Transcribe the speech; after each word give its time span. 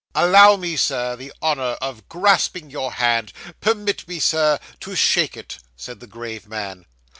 'Allow 0.15 0.55
me, 0.55 0.75
Sir, 0.75 1.15
the 1.15 1.31
honour 1.43 1.77
of 1.79 2.09
grasping 2.09 2.71
your 2.71 2.93
hand. 2.93 3.31
Permit 3.59 4.07
me, 4.07 4.19
Sir, 4.19 4.59
to 4.79 4.95
shake 4.95 5.37
it,' 5.37 5.59
said 5.77 5.99
the 5.99 6.07
grave 6.07 6.47
man. 6.47 6.87